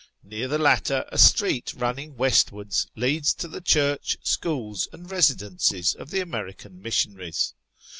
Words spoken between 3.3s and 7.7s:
to the church, schools, and residences of the American missionaries.